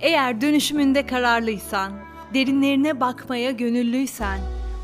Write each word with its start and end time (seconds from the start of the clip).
Eğer 0.00 0.40
dönüşümünde 0.40 1.06
kararlıysan, 1.06 1.92
derinlerine 2.34 3.00
bakmaya 3.00 3.50
gönüllüysen, 3.50 4.38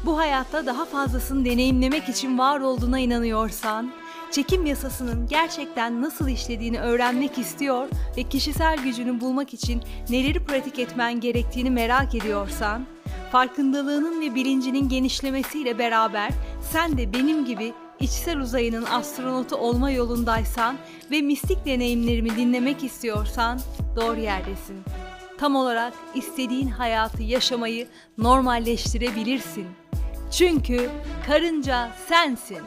bu 0.06 0.18
hayatta 0.18 0.66
daha 0.66 0.84
fazlasını 0.84 1.44
deneyimlemek 1.44 2.08
için 2.08 2.38
var 2.38 2.60
olduğuna 2.60 2.98
inanıyorsan, 2.98 3.92
çekim 4.30 4.66
yasasının 4.66 5.26
gerçekten 5.29 6.02
nasıl 6.02 6.29
işlediğini 6.29 6.80
öğrenmek 6.80 7.38
istiyor 7.38 7.88
ve 8.16 8.22
kişisel 8.22 8.76
gücünü 8.79 9.21
bulmak 9.21 9.54
için 9.54 9.82
neleri 10.10 10.44
pratik 10.44 10.79
etmen 10.79 11.21
gerektiğini 11.21 11.71
merak 11.71 12.14
ediyorsan, 12.14 12.87
farkındalığının 13.33 14.21
ve 14.21 14.35
bilincinin 14.35 14.89
genişlemesiyle 14.89 15.79
beraber 15.79 16.30
sen 16.73 16.98
de 16.98 17.12
benim 17.12 17.45
gibi 17.45 17.73
içsel 18.00 18.38
uzayının 18.38 18.84
astronotu 18.84 19.56
olma 19.56 19.90
yolundaysan 19.90 20.76
ve 21.10 21.22
mistik 21.22 21.66
deneyimlerimi 21.66 22.36
dinlemek 22.36 22.84
istiyorsan 22.84 23.60
doğru 23.96 24.20
yerdesin. 24.20 24.76
Tam 25.38 25.56
olarak 25.56 25.95
istediğin 26.14 26.68
hayatı 26.68 27.23
yaşamayı 27.23 27.88
normalleştirebilirsin. 28.18 29.66
Çünkü 30.32 30.90
karınca 31.27 31.88
sensin. 32.09 32.60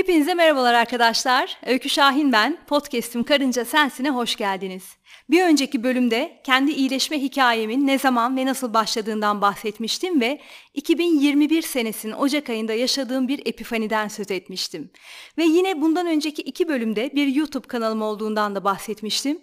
Hepinize 0.00 0.34
merhabalar 0.34 0.74
arkadaşlar. 0.74 1.56
Öykü 1.66 1.88
Şahin 1.88 2.32
ben. 2.32 2.58
Podcast'im 2.66 3.24
Karınca 3.24 3.64
Sensin'e 3.64 4.10
hoş 4.10 4.36
geldiniz. 4.36 4.96
Bir 5.30 5.42
önceki 5.42 5.82
bölümde 5.82 6.40
kendi 6.44 6.70
iyileşme 6.70 7.22
hikayemin 7.22 7.86
ne 7.86 7.98
zaman 7.98 8.36
ve 8.36 8.46
nasıl 8.46 8.74
başladığından 8.74 9.40
bahsetmiştim 9.40 10.20
ve 10.20 10.40
2021 10.74 11.62
senesinin 11.62 12.12
Ocak 12.12 12.50
ayında 12.50 12.72
yaşadığım 12.72 13.28
bir 13.28 13.46
epifaniden 13.46 14.08
söz 14.08 14.30
etmiştim. 14.30 14.90
Ve 15.38 15.44
yine 15.44 15.80
bundan 15.80 16.06
önceki 16.06 16.42
iki 16.42 16.68
bölümde 16.68 17.10
bir 17.14 17.26
YouTube 17.26 17.66
kanalım 17.68 18.02
olduğundan 18.02 18.54
da 18.54 18.64
bahsetmiştim. 18.64 19.40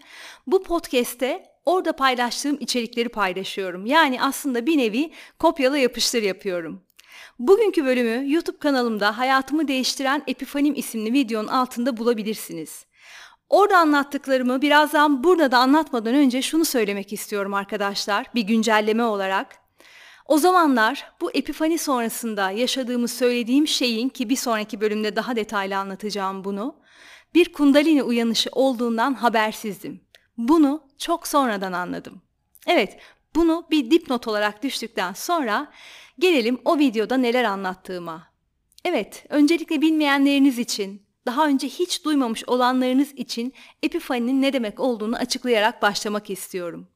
Bu 0.48 0.64
podcast'te 0.64 1.44
orada 1.66 1.94
paylaştığım 1.94 2.58
içerikleri 2.60 3.10
paylaşıyorum. 3.10 3.86
Yani 3.86 4.22
aslında 4.22 4.66
bir 4.66 4.78
nevi 4.78 5.12
kopyala 5.40 5.78
yapıştır 5.78 6.24
yapıyorum. 6.24 6.87
Bugünkü 7.40 7.86
bölümü 7.86 8.34
YouTube 8.34 8.58
kanalımda 8.58 9.18
Hayatımı 9.18 9.68
Değiştiren 9.68 10.24
Epifanim 10.28 10.76
isimli 10.76 11.14
videonun 11.14 11.48
altında 11.48 11.98
bulabilirsiniz. 11.98 12.86
Orada 13.50 13.78
anlattıklarımı 13.78 14.62
birazdan 14.62 15.24
burada 15.24 15.52
da 15.52 15.58
anlatmadan 15.58 16.16
önce 16.16 16.42
şunu 16.42 16.66
söylemek 16.66 17.14
istiyorum 17.14 17.54
arkadaşlar 17.54 18.26
bir 18.36 18.42
güncelleme 18.42 19.04
olarak. 19.04 19.56
O 20.26 20.38
zamanlar 20.38 21.12
bu 21.22 21.32
epifani 21.32 21.78
sonrasında 21.78 22.52
yaşadığımı 22.52 23.08
söylediğim 23.08 23.68
şeyin 23.68 24.10
ki 24.10 24.30
bir 24.30 24.36
sonraki 24.36 24.82
bölümde 24.82 25.16
daha 25.16 25.36
detaylı 25.36 25.78
anlatacağım 25.78 26.44
bunu. 26.44 26.76
Bir 27.36 27.54
kundalini 27.54 28.04
uyanışı 28.04 28.50
olduğundan 28.52 29.14
habersizdim. 29.14 30.02
Bunu 30.38 30.84
çok 30.98 31.28
sonradan 31.28 31.74
anladım. 31.74 32.22
Evet, 32.68 32.98
bunu 33.36 33.68
bir 33.72 33.92
dipnot 33.92 34.28
olarak 34.28 34.64
düştükten 34.64 35.14
sonra 35.14 35.72
gelelim 36.20 36.60
o 36.66 36.80
videoda 36.80 37.18
neler 37.18 37.44
anlattığıma. 37.44 38.28
Evet, 38.86 39.26
öncelikle 39.30 39.82
bilmeyenleriniz 39.82 40.60
için, 40.60 41.02
daha 41.26 41.48
önce 41.48 41.68
hiç 41.68 42.06
duymamış 42.06 42.44
olanlarınız 42.48 43.12
için 43.12 43.54
epifaninin 43.84 44.42
ne 44.42 44.54
demek 44.54 44.80
olduğunu 44.80 45.16
açıklayarak 45.16 45.82
başlamak 45.82 46.30
istiyorum. 46.30 46.88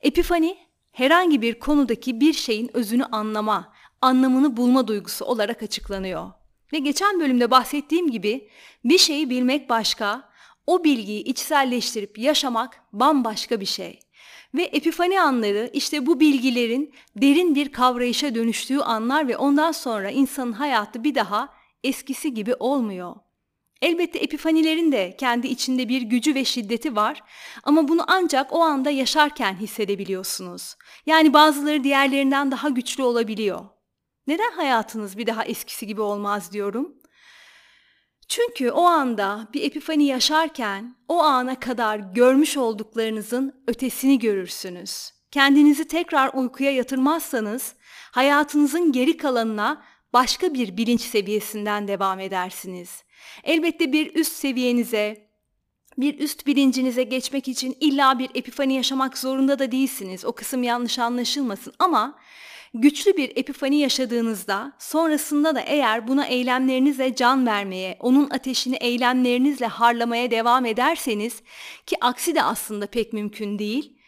Epifani, 0.00 0.58
herhangi 0.92 1.42
bir 1.42 1.58
konudaki 1.58 2.20
bir 2.20 2.32
şeyin 2.32 2.76
özünü 2.76 3.04
anlama, 3.04 3.72
anlamını 4.00 4.56
bulma 4.56 4.88
duygusu 4.88 5.24
olarak 5.24 5.62
açıklanıyor. 5.62 6.30
Ve 6.72 6.78
geçen 6.78 7.20
bölümde 7.20 7.50
bahsettiğim 7.50 8.10
gibi 8.10 8.48
bir 8.84 8.98
şeyi 8.98 9.30
bilmek 9.30 9.68
başka, 9.68 10.28
o 10.66 10.84
bilgiyi 10.84 11.24
içselleştirip 11.24 12.18
yaşamak 12.18 12.80
bambaşka 12.92 13.60
bir 13.60 13.66
şey. 13.66 14.00
Ve 14.54 14.62
epifani 14.62 15.20
anları 15.20 15.70
işte 15.72 16.06
bu 16.06 16.20
bilgilerin 16.20 16.94
derin 17.16 17.54
bir 17.54 17.72
kavrayışa 17.72 18.34
dönüştüğü 18.34 18.78
anlar 18.78 19.28
ve 19.28 19.36
ondan 19.36 19.72
sonra 19.72 20.10
insanın 20.10 20.52
hayatı 20.52 21.04
bir 21.04 21.14
daha 21.14 21.48
eskisi 21.84 22.34
gibi 22.34 22.54
olmuyor. 22.54 23.14
Elbette 23.82 24.18
epifanilerin 24.18 24.92
de 24.92 25.16
kendi 25.18 25.46
içinde 25.46 25.88
bir 25.88 26.02
gücü 26.02 26.34
ve 26.34 26.44
şiddeti 26.44 26.96
var 26.96 27.22
ama 27.64 27.88
bunu 27.88 28.04
ancak 28.06 28.52
o 28.52 28.60
anda 28.60 28.90
yaşarken 28.90 29.54
hissedebiliyorsunuz. 29.54 30.74
Yani 31.06 31.32
bazıları 31.32 31.84
diğerlerinden 31.84 32.50
daha 32.50 32.68
güçlü 32.68 33.02
olabiliyor. 33.02 33.64
Neden 34.26 34.52
hayatınız 34.52 35.18
bir 35.18 35.26
daha 35.26 35.44
eskisi 35.44 35.86
gibi 35.86 36.00
olmaz 36.00 36.52
diyorum? 36.52 36.97
Çünkü 38.28 38.70
o 38.70 38.84
anda 38.84 39.48
bir 39.54 39.62
epifani 39.62 40.04
yaşarken 40.04 40.96
o 41.08 41.18
ana 41.18 41.60
kadar 41.60 41.98
görmüş 41.98 42.56
olduklarınızın 42.56 43.62
ötesini 43.66 44.18
görürsünüz. 44.18 45.10
Kendinizi 45.30 45.88
tekrar 45.88 46.30
uykuya 46.34 46.70
yatırmazsanız 46.70 47.74
hayatınızın 48.10 48.92
geri 48.92 49.16
kalanına 49.16 49.84
başka 50.12 50.54
bir 50.54 50.76
bilinç 50.76 51.00
seviyesinden 51.00 51.88
devam 51.88 52.20
edersiniz. 52.20 53.02
Elbette 53.44 53.92
bir 53.92 54.14
üst 54.14 54.32
seviyenize, 54.32 55.28
bir 55.98 56.18
üst 56.18 56.46
bilincinize 56.46 57.02
geçmek 57.02 57.48
için 57.48 57.76
illa 57.80 58.18
bir 58.18 58.30
epifani 58.34 58.74
yaşamak 58.74 59.18
zorunda 59.18 59.58
da 59.58 59.72
değilsiniz. 59.72 60.24
O 60.24 60.32
kısım 60.32 60.62
yanlış 60.62 60.98
anlaşılmasın 60.98 61.72
ama 61.78 62.18
güçlü 62.74 63.16
bir 63.16 63.32
epifani 63.36 63.78
yaşadığınızda 63.78 64.72
sonrasında 64.78 65.54
da 65.54 65.60
eğer 65.60 66.08
buna 66.08 66.26
eylemlerinizle 66.26 67.14
can 67.14 67.46
vermeye, 67.46 67.96
onun 68.00 68.30
ateşini 68.30 68.76
eylemlerinizle 68.76 69.66
harlamaya 69.66 70.30
devam 70.30 70.66
ederseniz 70.66 71.42
ki 71.86 71.96
aksi 72.00 72.34
de 72.34 72.42
aslında 72.42 72.86
pek 72.86 73.12
mümkün 73.12 73.58
değil, 73.58 73.98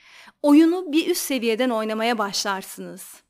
oyunu 0.42 0.92
bir 0.92 1.06
üst 1.06 1.22
seviyeden 1.22 1.70
oynamaya 1.70 2.18
başlarsınız. 2.18 3.22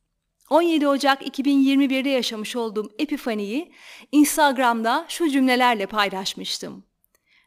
17 0.51 0.89
Ocak 0.89 1.39
2021'de 1.39 2.09
yaşamış 2.09 2.57
olduğum 2.57 2.91
Epifani'yi 2.99 3.73
Instagram'da 4.13 5.05
şu 5.09 5.31
cümlelerle 5.31 5.87
paylaşmıştım. 5.87 6.85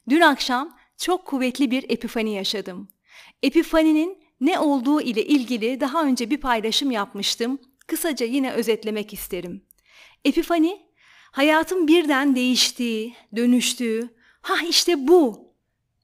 Dün 0.09 0.21
akşam 0.21 0.77
çok 0.97 1.25
kuvvetli 1.25 1.71
bir 1.71 1.85
epifani 1.89 2.33
yaşadım. 2.35 2.89
Epifani'nin 3.43 4.23
ne 4.41 4.59
olduğu 4.59 5.01
ile 5.01 5.25
ilgili 5.25 5.79
daha 5.79 6.03
önce 6.03 6.29
bir 6.29 6.37
paylaşım 6.37 6.91
yapmıştım. 6.91 7.59
Kısaca 7.87 8.25
yine 8.25 8.51
özetlemek 8.51 9.13
isterim. 9.13 9.65
Epifani, 10.25 10.81
hayatın 11.31 11.87
birden 11.87 12.35
değiştiği, 12.35 13.15
dönüştüğü, 13.35 14.09
ha 14.41 14.55
işte 14.69 15.07
bu, 15.07 15.53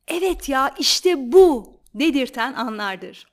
evet 0.08 0.50
ya 0.50 0.76
işte 0.80 1.32
bu 1.32 1.80
dedirten 1.94 2.54
anlardır 2.54 3.30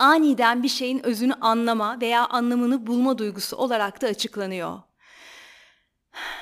aniden 0.00 0.62
bir 0.62 0.68
şeyin 0.68 1.06
özünü 1.06 1.34
anlama 1.34 2.00
veya 2.00 2.26
anlamını 2.26 2.86
bulma 2.86 3.18
duygusu 3.18 3.56
olarak 3.56 4.02
da 4.02 4.06
açıklanıyor. 4.06 4.78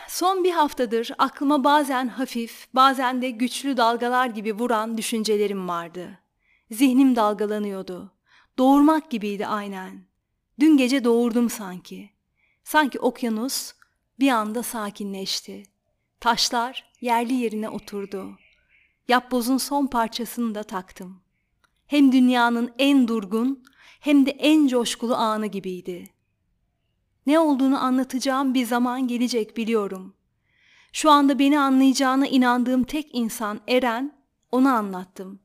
Son 0.09 0.45
bir 0.45 0.53
haftadır 0.53 1.11
aklıma 1.19 1.65
bazen 1.65 2.09
hafif, 2.09 2.67
bazen 2.75 3.23
de 3.23 3.31
güçlü 3.31 3.77
dalgalar 3.77 4.27
gibi 4.27 4.53
vuran 4.59 4.99
düşüncelerim 4.99 5.69
vardı. 5.69 6.19
Zihnim 6.71 7.17
dalgalanıyordu. 7.17 8.13
Doğurmak 8.59 9.11
gibiydi 9.11 9.47
aynen. 9.47 10.08
Dün 10.61 10.77
gece 10.77 11.05
doğurdum 11.05 11.51
sanki. 11.51 12.11
Sanki 12.65 13.01
okyanus 13.01 13.73
bir 14.21 14.29
anda 14.29 14.63
sakinleşti. 14.63 15.63
Taşlar 16.21 16.93
yerli 17.01 17.35
yerine 17.35 17.69
oturdu. 17.69 18.39
Yapbozun 19.09 19.59
son 19.59 19.87
parçasını 19.87 20.55
da 20.55 20.63
taktım.'' 20.63 21.29
hem 21.89 22.13
dünyanın 22.13 22.73
en 22.79 23.09
durgun 23.09 23.63
hem 24.01 24.27
de 24.27 24.31
en 24.31 24.67
coşkulu 24.67 25.15
anı 25.15 25.47
gibiydi. 25.47 26.11
Ne 27.27 27.39
olduğunu 27.39 27.85
anlatacağım 27.85 28.55
bir 28.55 28.67
zaman 28.67 29.09
gelecek 29.09 29.57
biliyorum. 29.57 30.15
Şu 30.93 31.11
anda 31.11 31.39
beni 31.39 31.61
anlayacağına 31.61 32.27
inandığım 32.27 32.85
tek 32.85 33.09
insan 33.13 33.61
Eren, 33.69 34.19
onu 34.53 34.69
anlattım. 34.69 35.41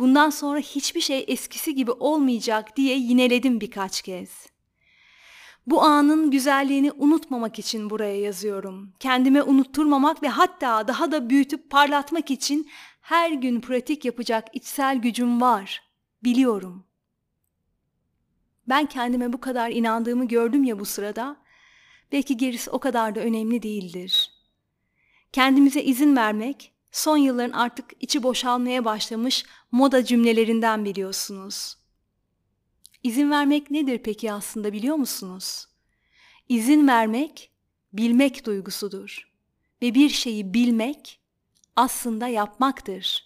Bundan 0.00 0.30
sonra 0.30 0.58
hiçbir 0.58 1.00
şey 1.00 1.24
eskisi 1.28 1.74
gibi 1.74 1.90
olmayacak 1.90 2.76
diye 2.76 2.96
yineledim 2.96 3.60
birkaç 3.60 4.02
kez. 4.02 4.46
Bu 5.66 5.82
anın 5.82 6.30
güzelliğini 6.30 6.92
unutmamak 6.92 7.58
için 7.58 7.90
buraya 7.90 8.20
yazıyorum. 8.20 8.92
Kendime 9.00 9.42
unutturmamak 9.42 10.22
ve 10.22 10.28
hatta 10.28 10.88
daha 10.88 11.12
da 11.12 11.30
büyütüp 11.30 11.70
parlatmak 11.70 12.30
için 12.30 12.70
her 13.00 13.30
gün 13.30 13.60
pratik 13.60 14.04
yapacak 14.04 14.48
içsel 14.52 14.96
gücüm 14.96 15.40
var. 15.40 15.82
Biliyorum. 16.24 16.84
Ben 18.68 18.86
kendime 18.86 19.32
bu 19.32 19.40
kadar 19.40 19.70
inandığımı 19.70 20.28
gördüm 20.28 20.64
ya 20.64 20.78
bu 20.78 20.84
sırada. 20.84 21.36
Belki 22.12 22.36
gerisi 22.36 22.70
o 22.70 22.78
kadar 22.78 23.14
da 23.14 23.20
önemli 23.20 23.62
değildir. 23.62 24.30
Kendimize 25.32 25.82
izin 25.82 26.16
vermek 26.16 26.72
son 26.92 27.16
yılların 27.16 27.52
artık 27.52 27.92
içi 28.00 28.22
boşalmaya 28.22 28.84
başlamış 28.84 29.44
moda 29.72 30.04
cümlelerinden 30.04 30.84
biliyorsunuz. 30.84 31.79
İzin 33.02 33.30
vermek 33.30 33.70
nedir 33.70 34.00
peki 34.04 34.32
aslında 34.32 34.72
biliyor 34.72 34.96
musunuz? 34.96 35.66
İzin 36.48 36.88
vermek 36.88 37.50
bilmek 37.92 38.46
duygusudur. 38.46 39.30
Ve 39.82 39.94
bir 39.94 40.08
şeyi 40.08 40.54
bilmek 40.54 41.20
aslında 41.76 42.28
yapmaktır. 42.28 43.24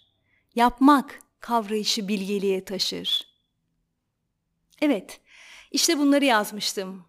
Yapmak, 0.54 1.18
kavrayışı 1.40 2.08
bilgeliğe 2.08 2.64
taşır. 2.64 3.28
Evet, 4.80 5.20
işte 5.70 5.98
bunları 5.98 6.24
yazmıştım. 6.24 7.04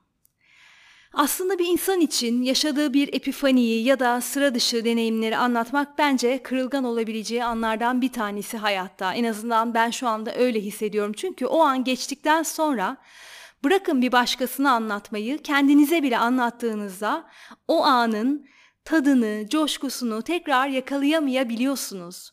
Aslında 1.18 1.60
bir 1.60 1.68
insan 1.68 2.00
için 2.00 2.42
yaşadığı 2.42 2.94
bir 2.94 3.14
epifaniyi 3.14 3.84
ya 3.84 4.00
da 4.00 4.22
sıra 4.22 4.56
dışı 4.56 4.86
deneyimleri 4.86 5.38
anlatmak 5.38 5.98
bence 5.98 6.44
kırılgan 6.44 6.84
olabileceği 6.84 7.44
anlardan 7.44 8.02
bir 8.02 8.12
tanesi 8.12 8.58
hayatta. 8.58 9.14
En 9.14 9.24
azından 9.24 9.74
ben 9.74 9.90
şu 9.90 10.08
anda 10.08 10.36
öyle 10.36 10.60
hissediyorum. 10.60 11.14
Çünkü 11.18 11.46
o 11.46 11.60
an 11.60 11.84
geçtikten 11.84 12.44
sonra 12.44 12.98
bırakın 13.64 14.02
bir 14.02 14.12
başkasına 14.12 14.72
anlatmayı, 14.72 15.38
kendinize 15.38 16.04
bile 16.04 16.18
anlattığınızda 16.18 17.26
o 17.68 17.84
anın 17.84 18.48
tadını, 18.86 19.50
coşkusunu 19.50 20.22
tekrar 20.22 20.68
yakalayamayabiliyorsunuz. 20.68 22.32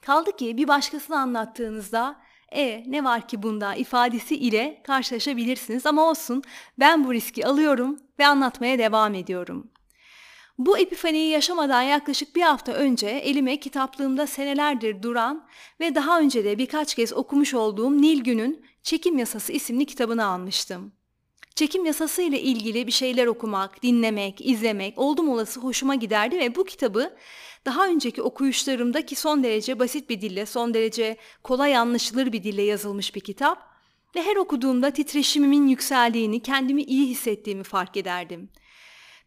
Kaldı 0.00 0.36
ki 0.36 0.56
bir 0.56 0.68
başkasına 0.68 1.18
anlattığınızda 1.18 2.16
e 2.52 2.84
ne 2.86 3.04
var 3.04 3.28
ki 3.28 3.42
bunda 3.42 3.74
ifadesi 3.74 4.36
ile 4.36 4.82
karşılaşabilirsiniz 4.86 5.86
ama 5.86 6.10
olsun 6.10 6.42
ben 6.78 7.04
bu 7.04 7.14
riski 7.14 7.46
alıyorum 7.46 7.98
ve 8.18 8.26
anlatmaya 8.26 8.78
devam 8.78 9.14
ediyorum. 9.14 9.70
Bu 10.58 10.78
epifaniyi 10.78 11.30
yaşamadan 11.30 11.82
yaklaşık 11.82 12.36
bir 12.36 12.42
hafta 12.42 12.72
önce 12.72 13.06
elime 13.06 13.60
kitaplığımda 13.60 14.26
senelerdir 14.26 15.02
duran 15.02 15.46
ve 15.80 15.94
daha 15.94 16.20
önce 16.20 16.44
de 16.44 16.58
birkaç 16.58 16.94
kez 16.94 17.12
okumuş 17.12 17.54
olduğum 17.54 18.02
Nilgün'ün 18.02 18.64
Çekim 18.82 19.18
Yasası 19.18 19.52
isimli 19.52 19.86
kitabını 19.86 20.26
almıştım. 20.26 20.92
Çekim 21.58 21.84
yasası 21.84 22.22
ile 22.22 22.40
ilgili 22.40 22.86
bir 22.86 22.92
şeyler 22.92 23.26
okumak, 23.26 23.82
dinlemek, 23.82 24.46
izlemek 24.46 24.98
oldum 24.98 25.28
olası 25.28 25.60
hoşuma 25.60 25.94
giderdi 25.94 26.38
ve 26.38 26.54
bu 26.54 26.64
kitabı 26.64 27.16
daha 27.68 27.88
önceki 27.88 28.22
okuyuşlarımda 28.22 29.06
ki 29.06 29.16
son 29.16 29.42
derece 29.42 29.78
basit 29.78 30.10
bir 30.10 30.20
dille, 30.20 30.46
son 30.46 30.74
derece 30.74 31.16
kolay 31.42 31.76
anlaşılır 31.76 32.32
bir 32.32 32.42
dille 32.42 32.62
yazılmış 32.62 33.14
bir 33.14 33.20
kitap 33.20 33.58
ve 34.16 34.22
her 34.22 34.36
okuduğumda 34.36 34.90
titreşimimin 34.90 35.66
yükseldiğini, 35.68 36.42
kendimi 36.42 36.82
iyi 36.82 37.08
hissettiğimi 37.08 37.62
fark 37.62 37.96
ederdim. 37.96 38.48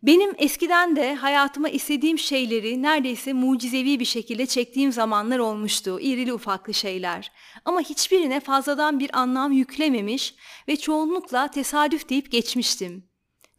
Benim 0.03 0.31
eskiden 0.37 0.95
de 0.95 1.15
hayatıma 1.15 1.69
istediğim 1.69 2.19
şeyleri 2.19 2.81
neredeyse 2.81 3.33
mucizevi 3.33 3.99
bir 3.99 4.05
şekilde 4.05 4.45
çektiğim 4.45 4.91
zamanlar 4.91 5.39
olmuştu, 5.39 5.99
irili 5.99 6.33
ufaklı 6.33 6.73
şeyler. 6.73 7.31
Ama 7.65 7.81
hiçbirine 7.81 8.39
fazladan 8.39 8.99
bir 8.99 9.19
anlam 9.19 9.51
yüklememiş 9.51 10.35
ve 10.67 10.75
çoğunlukla 10.75 11.47
tesadüf 11.47 12.09
deyip 12.09 12.31
geçmiştim. 12.31 13.03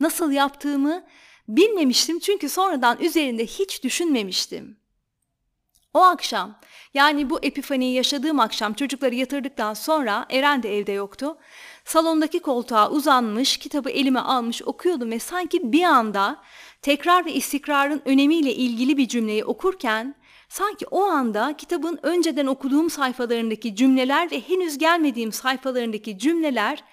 Nasıl 0.00 0.32
yaptığımı 0.32 1.05
bilmemiştim 1.49 2.19
çünkü 2.19 2.49
sonradan 2.49 3.00
üzerinde 3.00 3.47
hiç 3.47 3.83
düşünmemiştim. 3.85 4.77
O 5.94 6.00
akşam 6.00 6.59
yani 6.94 7.31
bu 7.31 7.39
epifaniyi 7.43 7.94
yaşadığım 7.94 8.41
akşam 8.41 8.75
çocukları 8.75 9.15
yatırdıktan 9.15 9.75
sonra 9.75 10.27
Eren 10.31 10.62
de 10.62 10.79
evde 10.79 10.93
yoktu. 10.93 11.37
Salondaki 11.85 12.41
koltuğa 12.41 12.91
uzanmış, 12.91 13.56
kitabı 13.56 13.91
elime 13.91 14.21
almış 14.21 14.62
okuyordum 14.62 15.11
ve 15.11 15.19
sanki 15.19 15.73
bir 15.73 15.83
anda 15.83 16.43
tekrar 16.83 17.25
ve 17.25 17.33
istikrarın 17.33 18.03
önemiyle 18.05 18.55
ilgili 18.55 18.97
bir 18.97 19.09
cümleyi 19.09 19.44
okurken 19.44 20.15
sanki 20.49 20.87
o 20.87 21.03
anda 21.03 21.56
kitabın 21.56 21.99
önceden 22.03 22.47
okuduğum 22.47 22.91
sayfalarındaki 22.91 23.77
cümleler 23.77 24.31
ve 24.31 24.41
henüz 24.41 24.79
gelmediğim 24.79 25.33
sayfalarındaki 25.33 26.19
cümleler 26.19 26.85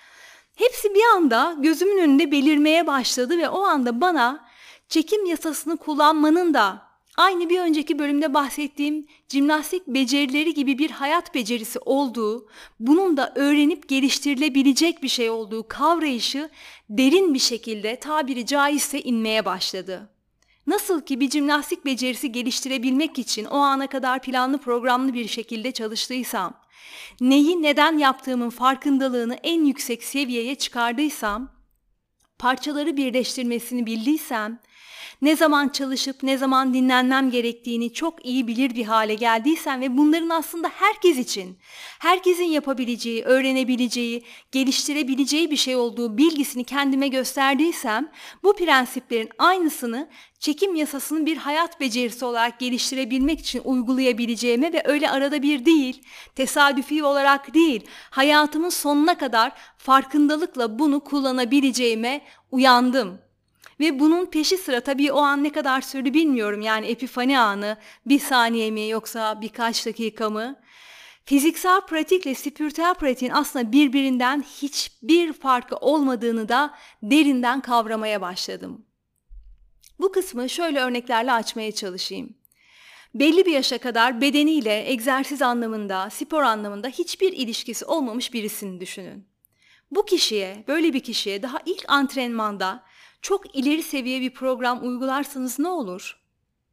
hepsi 0.59 0.95
bir 0.95 1.03
anda 1.15 1.55
gözümün 1.59 2.01
önünde 2.01 2.31
belirmeye 2.31 2.87
başladı 2.87 3.37
ve 3.37 3.49
o 3.49 3.61
anda 3.61 4.01
bana 4.01 4.45
çekim 4.89 5.25
yasasını 5.25 5.77
kullanmanın 5.77 6.53
da 6.53 6.81
aynı 7.17 7.49
bir 7.49 7.59
önceki 7.59 7.99
bölümde 7.99 8.33
bahsettiğim 8.33 9.07
jimnastik 9.29 9.87
becerileri 9.87 10.53
gibi 10.53 10.77
bir 10.77 10.91
hayat 10.91 11.35
becerisi 11.35 11.79
olduğu, 11.79 12.47
bunun 12.79 13.17
da 13.17 13.33
öğrenip 13.35 13.89
geliştirilebilecek 13.89 15.03
bir 15.03 15.07
şey 15.07 15.29
olduğu 15.29 15.67
kavrayışı 15.67 16.49
derin 16.89 17.33
bir 17.33 17.39
şekilde 17.39 17.99
tabiri 17.99 18.45
caizse 18.45 19.01
inmeye 19.01 19.45
başladı. 19.45 20.09
Nasıl 20.67 21.01
ki 21.01 21.19
bir 21.19 21.29
jimnastik 21.29 21.85
becerisi 21.85 22.31
geliştirebilmek 22.31 23.19
için 23.19 23.45
o 23.45 23.57
ana 23.57 23.87
kadar 23.87 24.21
planlı 24.21 24.57
programlı 24.57 25.13
bir 25.13 25.27
şekilde 25.27 25.71
çalıştıysam, 25.71 26.53
neyi 27.21 27.61
neden 27.61 27.97
yaptığımın 27.97 28.49
farkındalığını 28.49 29.35
en 29.43 29.65
yüksek 29.65 30.03
seviyeye 30.03 30.55
çıkardıysam, 30.55 31.51
parçaları 32.39 32.97
birleştirmesini 32.97 33.85
bildiysem, 33.85 34.59
ne 35.21 35.35
zaman 35.35 35.69
çalışıp 35.69 36.23
ne 36.23 36.37
zaman 36.37 36.73
dinlenmem 36.73 37.31
gerektiğini 37.31 37.93
çok 37.93 38.25
iyi 38.25 38.47
bilir 38.47 38.75
bir 38.75 38.85
hale 38.85 39.15
geldiysen 39.15 39.81
ve 39.81 39.97
bunların 39.97 40.29
aslında 40.29 40.69
herkes 40.73 41.17
için, 41.17 41.57
herkesin 41.99 42.43
yapabileceği, 42.43 43.23
öğrenebileceği, 43.23 44.23
geliştirebileceği 44.51 45.51
bir 45.51 45.57
şey 45.57 45.75
olduğu 45.75 46.17
bilgisini 46.17 46.63
kendime 46.63 47.07
gösterdiysem 47.07 48.11
bu 48.43 48.55
prensiplerin 48.55 49.29
aynısını 49.37 50.09
çekim 50.39 50.75
yasasını 50.75 51.25
bir 51.25 51.37
hayat 51.37 51.79
becerisi 51.79 52.25
olarak 52.25 52.59
geliştirebilmek 52.59 53.39
için 53.39 53.61
uygulayabileceğime 53.63 54.73
ve 54.73 54.83
öyle 54.85 55.09
arada 55.09 55.41
bir 55.41 55.65
değil, 55.65 56.01
tesadüfi 56.35 57.03
olarak 57.03 57.53
değil, 57.53 57.85
hayatımın 58.09 58.69
sonuna 58.69 59.17
kadar 59.17 59.51
farkındalıkla 59.77 60.79
bunu 60.79 60.99
kullanabileceğime 60.99 62.21
uyandım. 62.51 63.28
Ve 63.79 63.99
bunun 63.99 64.25
peşi 64.25 64.57
sıra 64.57 64.81
tabii 64.81 65.11
o 65.11 65.17
an 65.17 65.43
ne 65.43 65.51
kadar 65.51 65.81
sürdü 65.81 66.13
bilmiyorum. 66.13 66.61
Yani 66.61 66.85
epifani 66.85 67.39
anı 67.39 67.77
bir 68.05 68.19
saniye 68.19 68.71
mi 68.71 68.89
yoksa 68.89 69.41
birkaç 69.41 69.85
dakika 69.85 70.29
mı? 70.29 70.59
Fiziksel 71.25 71.81
pratikle 71.81 72.35
spiritüel 72.35 72.93
pratiğin 72.93 73.31
aslında 73.31 73.71
birbirinden 73.71 74.41
hiçbir 74.61 75.33
farkı 75.33 75.75
olmadığını 75.75 76.49
da 76.49 76.73
derinden 77.03 77.61
kavramaya 77.61 78.21
başladım. 78.21 78.85
Bu 79.99 80.11
kısmı 80.11 80.49
şöyle 80.49 80.79
örneklerle 80.79 81.31
açmaya 81.31 81.71
çalışayım. 81.71 82.33
Belli 83.15 83.45
bir 83.45 83.51
yaşa 83.51 83.77
kadar 83.77 84.21
bedeniyle 84.21 84.91
egzersiz 84.91 85.41
anlamında, 85.41 86.09
spor 86.09 86.43
anlamında 86.43 86.87
hiçbir 86.87 87.33
ilişkisi 87.33 87.85
olmamış 87.85 88.33
birisini 88.33 88.79
düşünün. 88.79 89.27
Bu 89.91 90.05
kişiye, 90.05 90.63
böyle 90.67 90.93
bir 90.93 90.99
kişiye 90.99 91.43
daha 91.43 91.57
ilk 91.65 91.85
antrenmanda 91.87 92.83
çok 93.21 93.55
ileri 93.55 93.83
seviye 93.83 94.21
bir 94.21 94.33
program 94.33 94.87
uygularsanız 94.87 95.59
ne 95.59 95.67
olur? 95.67 96.17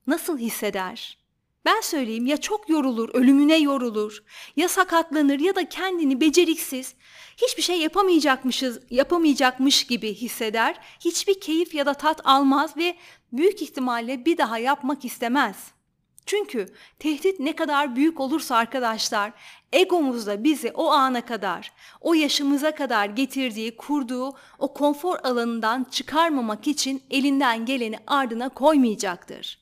Nasıl 0.06 0.38
hisseder? 0.38 1.19
Ben 1.64 1.81
söyleyeyim 1.81 2.26
ya 2.26 2.37
çok 2.37 2.69
yorulur, 2.69 3.08
ölümüne 3.14 3.56
yorulur, 3.56 4.22
ya 4.56 4.69
sakatlanır 4.69 5.40
ya 5.40 5.54
da 5.54 5.69
kendini 5.69 6.20
beceriksiz, 6.20 6.94
hiçbir 7.37 7.62
şey 7.62 7.81
yapamayacakmışız, 7.81 8.80
yapamayacakmış 8.90 9.85
gibi 9.85 10.14
hisseder, 10.14 10.80
hiçbir 11.00 11.40
keyif 11.40 11.75
ya 11.75 11.87
da 11.87 11.94
tat 11.94 12.21
almaz 12.25 12.76
ve 12.76 12.97
büyük 13.32 13.62
ihtimalle 13.62 14.25
bir 14.25 14.38
daha 14.38 14.59
yapmak 14.59 15.04
istemez. 15.04 15.75
Çünkü 16.26 16.66
tehdit 16.99 17.40
ne 17.40 17.56
kadar 17.56 17.97
büyük 17.97 18.21
olursa 18.21 18.56
arkadaşlar, 18.56 19.33
egomuzda 19.73 20.45
bizi 20.45 20.71
o 20.71 20.87
ana 20.87 21.26
kadar, 21.26 21.73
o 22.00 22.14
yaşımıza 22.14 22.75
kadar 22.75 23.06
getirdiği, 23.06 23.76
kurduğu 23.76 24.37
o 24.59 24.75
konfor 24.75 25.18
alanından 25.23 25.87
çıkarmamak 25.90 26.66
için 26.66 27.02
elinden 27.11 27.66
geleni 27.66 27.99
ardına 28.06 28.49
koymayacaktır. 28.49 29.59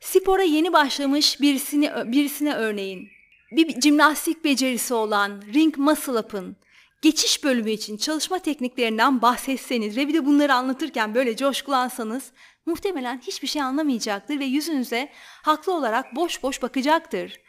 Spora 0.00 0.42
yeni 0.42 0.72
başlamış 0.72 1.40
birisini, 1.40 1.90
birisine 2.04 2.54
örneğin, 2.54 3.08
bir 3.52 3.80
jimnastik 3.80 4.44
becerisi 4.44 4.94
olan 4.94 5.42
Ring 5.54 5.76
Muscle 5.76 6.18
Up'ın 6.18 6.56
geçiş 7.02 7.44
bölümü 7.44 7.70
için 7.70 7.96
çalışma 7.96 8.38
tekniklerinden 8.38 9.22
bahsetseniz 9.22 9.96
ve 9.96 10.08
bir 10.08 10.14
de 10.14 10.26
bunları 10.26 10.54
anlatırken 10.54 11.14
böyle 11.14 11.36
coşkulansanız 11.36 12.32
muhtemelen 12.66 13.20
hiçbir 13.26 13.48
şey 13.48 13.62
anlamayacaktır 13.62 14.38
ve 14.40 14.44
yüzünüze 14.44 15.08
haklı 15.42 15.74
olarak 15.74 16.16
boş 16.16 16.42
boş 16.42 16.62
bakacaktır. 16.62 17.40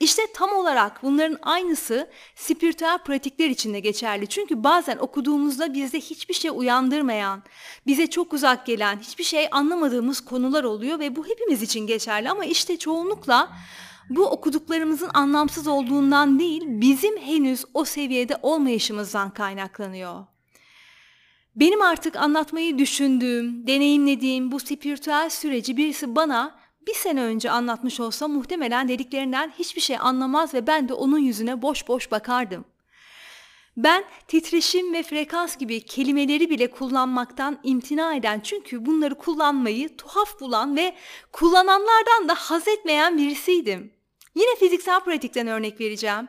İşte 0.00 0.22
tam 0.34 0.52
olarak 0.52 1.02
bunların 1.02 1.38
aynısı 1.42 2.10
spiritüel 2.34 2.98
pratikler 2.98 3.50
için 3.50 3.74
de 3.74 3.80
geçerli. 3.80 4.26
Çünkü 4.26 4.64
bazen 4.64 4.96
okuduğumuzda 4.96 5.74
bizde 5.74 6.00
hiçbir 6.00 6.34
şey 6.34 6.50
uyandırmayan, 6.54 7.42
bize 7.86 8.06
çok 8.06 8.32
uzak 8.32 8.66
gelen, 8.66 8.98
hiçbir 8.98 9.24
şey 9.24 9.48
anlamadığımız 9.50 10.20
konular 10.20 10.64
oluyor 10.64 10.98
ve 10.98 11.16
bu 11.16 11.26
hepimiz 11.26 11.62
için 11.62 11.86
geçerli 11.86 12.30
ama 12.30 12.44
işte 12.44 12.78
çoğunlukla 12.78 13.52
bu 14.10 14.26
okuduklarımızın 14.26 15.10
anlamsız 15.14 15.66
olduğundan 15.66 16.38
değil, 16.38 16.62
bizim 16.66 17.18
henüz 17.18 17.64
o 17.74 17.84
seviyede 17.84 18.38
olmayışımızdan 18.42 19.30
kaynaklanıyor. 19.30 20.33
Benim 21.56 21.82
artık 21.82 22.16
anlatmayı 22.16 22.78
düşündüğüm, 22.78 23.66
deneyimlediğim 23.66 24.52
bu 24.52 24.60
spiritüel 24.60 25.30
süreci 25.30 25.76
birisi 25.76 26.16
bana 26.16 26.58
bir 26.86 26.94
sene 26.94 27.22
önce 27.22 27.50
anlatmış 27.50 28.00
olsa 28.00 28.28
muhtemelen 28.28 28.88
dediklerinden 28.88 29.52
hiçbir 29.58 29.80
şey 29.80 29.96
anlamaz 30.00 30.54
ve 30.54 30.66
ben 30.66 30.88
de 30.88 30.94
onun 30.94 31.18
yüzüne 31.18 31.62
boş 31.62 31.88
boş 31.88 32.10
bakardım. 32.10 32.64
Ben 33.76 34.04
titreşim 34.28 34.92
ve 34.92 35.02
frekans 35.02 35.56
gibi 35.56 35.80
kelimeleri 35.80 36.50
bile 36.50 36.70
kullanmaktan 36.70 37.58
imtina 37.62 38.14
eden 38.14 38.40
çünkü 38.40 38.86
bunları 38.86 39.14
kullanmayı 39.14 39.96
tuhaf 39.96 40.40
bulan 40.40 40.76
ve 40.76 40.94
kullananlardan 41.32 42.28
da 42.28 42.34
haz 42.34 42.68
etmeyen 42.68 43.18
birisiydim. 43.18 43.92
Yine 44.34 44.56
fiziksel 44.56 45.00
pratikten 45.00 45.46
örnek 45.46 45.80
vereceğim. 45.80 46.28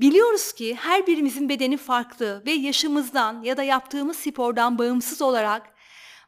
Biliyoruz 0.00 0.52
ki 0.52 0.74
her 0.74 1.06
birimizin 1.06 1.48
bedeni 1.48 1.76
farklı 1.76 2.42
ve 2.46 2.50
yaşımızdan 2.50 3.42
ya 3.42 3.56
da 3.56 3.62
yaptığımız 3.62 4.16
spordan 4.16 4.78
bağımsız 4.78 5.22
olarak 5.22 5.74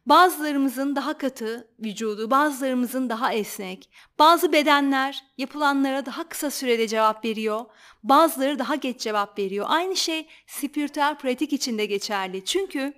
bazılarımızın 0.07 0.97
daha 0.97 1.19
katı 1.19 1.69
vücudu, 1.81 2.31
bazılarımızın 2.31 3.09
daha 3.09 3.33
esnek. 3.33 3.91
Bazı 4.19 4.53
bedenler 4.53 5.25
yapılanlara 5.39 6.07
daha 6.07 6.29
kısa 6.29 6.51
sürede 6.51 6.89
cevap 6.89 7.25
veriyor, 7.25 7.65
bazıları 8.03 8.59
daha 8.59 8.75
geç 8.75 9.01
cevap 9.01 9.39
veriyor. 9.39 9.67
Aynı 9.69 9.97
şey 9.97 10.27
spiritüel 10.47 11.19
pratik 11.19 11.53
için 11.53 11.79
de 11.79 11.87
geçerli. 11.87 12.45
Çünkü 12.45 12.95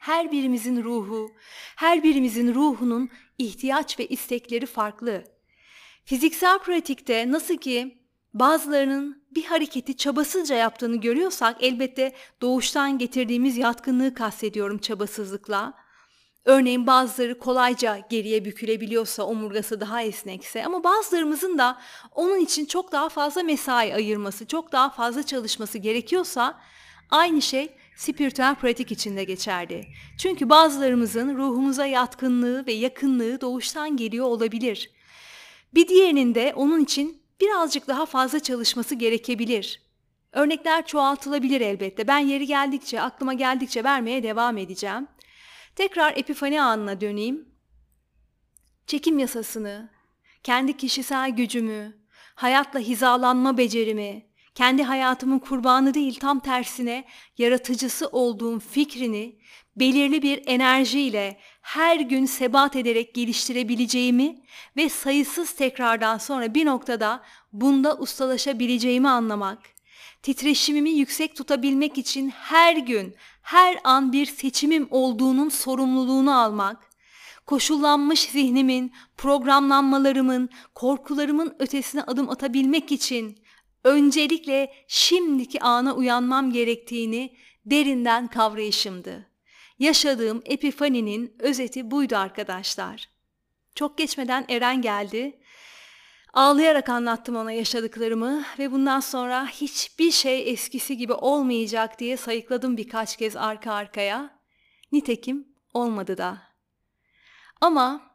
her 0.00 0.32
birimizin 0.32 0.84
ruhu, 0.84 1.30
her 1.76 2.02
birimizin 2.02 2.54
ruhunun 2.54 3.10
ihtiyaç 3.38 3.98
ve 3.98 4.06
istekleri 4.06 4.66
farklı. 4.66 5.24
Fiziksel 6.04 6.58
pratikte 6.58 7.32
nasıl 7.32 7.56
ki 7.56 7.99
bazılarının 8.34 9.22
bir 9.30 9.44
hareketi 9.44 9.96
çabasızca 9.96 10.56
yaptığını 10.56 10.96
görüyorsak 10.96 11.56
elbette 11.60 12.12
doğuştan 12.42 12.98
getirdiğimiz 12.98 13.56
yatkınlığı 13.56 14.14
kastediyorum 14.14 14.78
çabasızlıkla. 14.78 15.74
Örneğin 16.44 16.86
bazıları 16.86 17.38
kolayca 17.38 17.98
geriye 18.10 18.44
bükülebiliyorsa 18.44 19.22
omurgası 19.22 19.80
daha 19.80 20.02
esnekse 20.02 20.64
ama 20.64 20.84
bazılarımızın 20.84 21.58
da 21.58 21.78
onun 22.14 22.40
için 22.40 22.66
çok 22.66 22.92
daha 22.92 23.08
fazla 23.08 23.42
mesai 23.42 23.94
ayırması, 23.94 24.46
çok 24.46 24.72
daha 24.72 24.90
fazla 24.90 25.22
çalışması 25.22 25.78
gerekiyorsa 25.78 26.60
aynı 27.10 27.42
şey 27.42 27.74
spiritüel 27.96 28.54
pratik 28.54 28.92
için 28.92 29.16
de 29.16 29.24
geçerli. 29.24 29.86
Çünkü 30.18 30.48
bazılarımızın 30.48 31.36
ruhumuza 31.36 31.86
yatkınlığı 31.86 32.66
ve 32.66 32.72
yakınlığı 32.72 33.40
doğuştan 33.40 33.96
geliyor 33.96 34.26
olabilir. 34.26 34.90
Bir 35.74 35.88
diğerinin 35.88 36.34
de 36.34 36.52
onun 36.56 36.80
için 36.80 37.19
birazcık 37.40 37.88
daha 37.88 38.06
fazla 38.06 38.40
çalışması 38.40 38.94
gerekebilir. 38.94 39.82
Örnekler 40.32 40.86
çoğaltılabilir 40.86 41.60
elbette. 41.60 42.08
Ben 42.08 42.18
yeri 42.18 42.46
geldikçe, 42.46 43.00
aklıma 43.00 43.32
geldikçe 43.32 43.84
vermeye 43.84 44.22
devam 44.22 44.58
edeceğim. 44.58 45.08
Tekrar 45.76 46.16
epifani 46.16 46.62
anına 46.62 47.00
döneyim. 47.00 47.48
Çekim 48.86 49.18
yasasını, 49.18 49.90
kendi 50.42 50.76
kişisel 50.76 51.30
gücümü, 51.30 51.96
hayatla 52.34 52.80
hizalanma 52.80 53.58
becerimi, 53.58 54.29
kendi 54.60 54.82
hayatımın 54.82 55.38
kurbanı 55.38 55.94
değil 55.94 56.18
tam 56.20 56.40
tersine 56.40 57.04
yaratıcısı 57.38 58.06
olduğum 58.06 58.58
fikrini 58.58 59.38
belirli 59.76 60.22
bir 60.22 60.42
enerjiyle 60.46 61.40
her 61.62 62.00
gün 62.00 62.26
sebat 62.26 62.76
ederek 62.76 63.14
geliştirebileceğimi 63.14 64.42
ve 64.76 64.88
sayısız 64.88 65.52
tekrardan 65.52 66.18
sonra 66.18 66.54
bir 66.54 66.66
noktada 66.66 67.22
bunda 67.52 67.96
ustalaşabileceğimi 67.96 69.08
anlamak, 69.08 69.58
titreşimimi 70.22 70.90
yüksek 70.90 71.36
tutabilmek 71.36 71.98
için 71.98 72.30
her 72.30 72.76
gün, 72.76 73.14
her 73.42 73.78
an 73.84 74.12
bir 74.12 74.26
seçimim 74.26 74.88
olduğunun 74.90 75.48
sorumluluğunu 75.48 76.38
almak, 76.38 76.90
koşullanmış 77.46 78.20
zihnimin, 78.20 78.92
programlanmalarımın, 79.16 80.50
korkularımın 80.74 81.56
ötesine 81.58 82.02
adım 82.02 82.30
atabilmek 82.30 82.92
için 82.92 83.38
öncelikle 83.84 84.72
şimdiki 84.88 85.60
ana 85.60 85.94
uyanmam 85.94 86.52
gerektiğini 86.52 87.36
derinden 87.66 88.28
kavrayışımdı. 88.28 89.26
Yaşadığım 89.78 90.42
epifaninin 90.44 91.36
özeti 91.38 91.90
buydu 91.90 92.16
arkadaşlar. 92.16 93.08
Çok 93.74 93.98
geçmeden 93.98 94.44
Eren 94.48 94.82
geldi. 94.82 95.40
Ağlayarak 96.32 96.88
anlattım 96.88 97.36
ona 97.36 97.52
yaşadıklarımı 97.52 98.44
ve 98.58 98.72
bundan 98.72 99.00
sonra 99.00 99.46
hiçbir 99.46 100.10
şey 100.10 100.50
eskisi 100.50 100.96
gibi 100.96 101.12
olmayacak 101.12 101.98
diye 101.98 102.16
sayıkladım 102.16 102.76
birkaç 102.76 103.16
kez 103.16 103.36
arka 103.36 103.72
arkaya. 103.72 104.40
Nitekim 104.92 105.48
olmadı 105.74 106.18
da. 106.18 106.38
Ama 107.60 108.09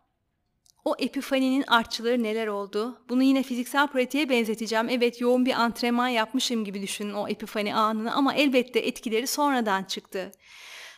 o 0.85 0.95
epifaninin 0.99 1.63
artçıları 1.67 2.23
neler 2.23 2.47
oldu? 2.47 3.01
Bunu 3.09 3.23
yine 3.23 3.43
fiziksel 3.43 3.87
pratiğe 3.87 4.29
benzeteceğim. 4.29 4.89
Evet 4.89 5.21
yoğun 5.21 5.45
bir 5.45 5.53
antrenman 5.53 6.07
yapmışım 6.07 6.65
gibi 6.65 6.81
düşünün 6.81 7.13
o 7.13 7.27
epifani 7.27 7.75
anını 7.75 8.13
ama 8.15 8.33
elbette 8.33 8.79
etkileri 8.79 9.27
sonradan 9.27 9.83
çıktı. 9.83 10.31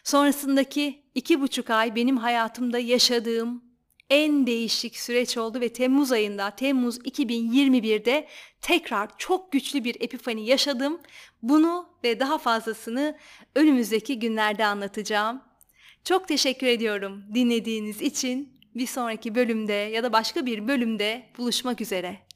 Sonrasındaki 0.04 1.04
iki 1.16 1.42
buçuk 1.42 1.70
ay 1.70 1.96
benim 1.96 2.18
hayatımda 2.18 2.80
yaşadığım 2.80 3.64
en 4.10 4.48
değişik 4.48 4.98
süreç 4.98 5.38
oldu 5.38 5.62
ve 5.62 5.70
Temmuz 5.74 6.12
ayında, 6.12 6.52
Temmuz 6.52 6.98
2021'de 6.98 8.28
tekrar 8.62 9.18
çok 9.18 9.52
güçlü 9.52 9.84
bir 9.84 9.96
epifani 10.00 10.46
yaşadım. 10.46 11.02
Bunu 11.42 11.90
ve 12.04 12.20
daha 12.20 12.38
fazlasını 12.38 13.18
önümüzdeki 13.56 14.20
günlerde 14.20 14.66
anlatacağım. 14.66 15.42
Çok 16.04 16.28
teşekkür 16.28 16.68
ediyorum 16.68 17.24
dinlediğiniz 17.34 18.02
için. 18.02 18.57
Bir 18.78 18.88
sonraki 18.88 19.36
bölümde 19.36 19.74
ya 19.74 20.04
da 20.04 20.14
başka 20.14 20.46
bir 20.46 20.68
bölümde 20.68 21.24
buluşmak 21.38 21.82
üzere. 21.82 22.27